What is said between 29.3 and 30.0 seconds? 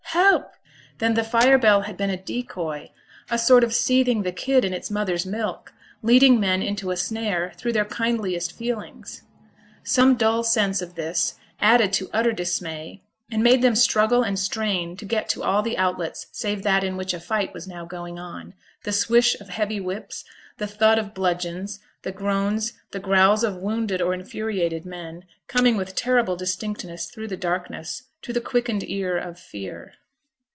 fear.